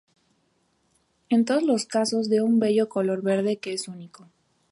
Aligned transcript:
En 1.29 1.45
todos 1.45 1.61
los 1.61 1.85
casos 1.85 2.27
de 2.27 2.41
un 2.41 2.57
bello 2.57 2.89
color 2.89 3.21
verde 3.21 3.57
que 3.57 3.73
es 3.73 3.87
único. 3.87 4.25